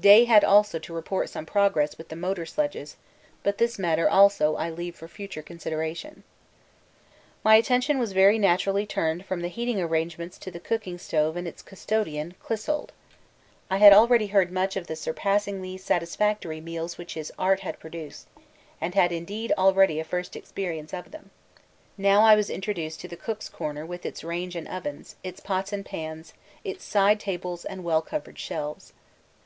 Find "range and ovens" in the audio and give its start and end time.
24.24-25.16